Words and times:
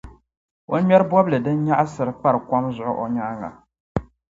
O 0.73 0.75
ŋmɛri 0.81 1.05
bɔbili 1.09 1.37
din 1.45 1.57
nyaɣisira 1.65 2.11
pari 2.21 2.39
kom 2.49 2.65
zuɣu 2.75 2.93
o 3.03 3.05
nyaaŋa. 3.15 3.49